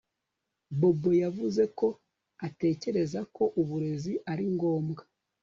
[0.79, 1.87] Bobo yavuze ko
[2.47, 5.01] atekereza ko uburezi ari ngombwa